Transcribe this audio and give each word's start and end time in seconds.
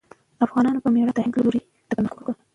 افغانانو 0.45 0.83
په 0.83 0.89
مېړانه 0.93 1.13
د 1.15 1.19
هند 1.25 1.33
لوري 1.37 1.61
ته 1.87 1.93
پرمختګ 1.97 2.21
وکړ. 2.27 2.35